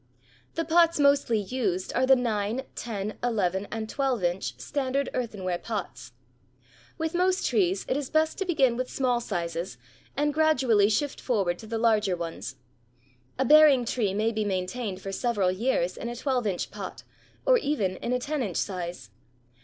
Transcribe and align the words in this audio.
The 0.55 0.65
pots 0.65 0.99
mostly 0.99 1.37
used 1.37 1.93
are 1.93 2.07
the 2.07 2.15
nine, 2.15 2.63
ten, 2.73 3.19
eleven 3.21 3.67
and 3.71 3.87
twelve 3.87 4.23
inch 4.23 4.59
standard 4.59 5.09
earthenware 5.13 5.59
pots. 5.59 6.11
With 6.97 7.13
most 7.13 7.45
trees 7.45 7.85
it 7.87 7.95
is 7.95 8.09
best 8.09 8.39
to 8.39 8.45
begin 8.47 8.77
with 8.77 8.89
small 8.89 9.19
sizes 9.21 9.77
and 10.17 10.33
gradually 10.33 10.89
shift 10.89 11.21
forward 11.21 11.59
to 11.59 11.67
the 11.67 11.77
larger 11.77 12.17
ones. 12.17 12.55
A 13.37 13.45
bearing 13.45 13.85
tree 13.85 14.15
may 14.15 14.31
be 14.31 14.43
maintained 14.43 14.99
for 14.99 15.11
several 15.11 15.51
years 15.51 15.97
in 15.97 16.09
a 16.09 16.15
twelve 16.15 16.47
inch 16.47 16.71
pot 16.71 17.03
or 17.45 17.59
even 17.59 17.97
in 17.97 18.11
a 18.11 18.17
ten 18.19 18.41
inch 18.41 18.57
size. 18.57 19.11